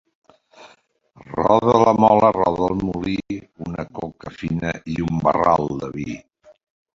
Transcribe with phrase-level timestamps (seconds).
[1.33, 3.19] Roda la mola, roda el molí,
[3.67, 6.09] una coca fina i un barral de vi.